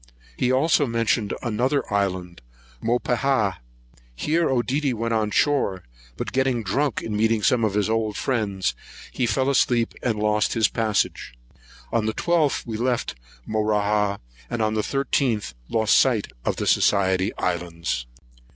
He 0.35 0.51
also 0.51 0.87
mentioned 0.87 1.31
another 1.43 1.83
island, 1.93 2.41
which 2.79 2.87
he 2.87 2.87
called 2.87 3.03
Mopehah. 3.19 3.57
Here 4.15 4.49
Oedidy 4.49 4.95
went 4.95 5.13
on 5.13 5.29
shore; 5.29 5.83
but 6.17 6.31
getting 6.31 6.63
drunk 6.63 7.03
in 7.03 7.15
meeting 7.15 7.43
some 7.43 7.63
of 7.63 7.75
his 7.75 7.87
old 7.87 8.17
friends, 8.17 8.73
he 9.11 9.27
fell 9.27 9.47
asleep, 9.47 9.93
and 10.01 10.17
lost 10.17 10.53
his 10.55 10.69
passage. 10.69 11.35
On 11.91 12.07
the 12.07 12.15
12th 12.15 12.65
we 12.65 12.77
left 12.77 13.13
Mauruah, 13.47 14.17
and 14.49 14.59
on 14.63 14.73
the 14.73 14.81
13th 14.81 15.53
lost 15.69 15.95
sight 15.95 16.29
of 16.45 16.55
the 16.55 16.65
Society 16.65 17.31
Islands. 17.37 18.07